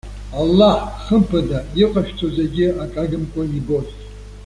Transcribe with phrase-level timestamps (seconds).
[0.39, 3.89] Аллаҳ, хымԥада, иҟашәҵо зегьы акы агымкәа ибоит.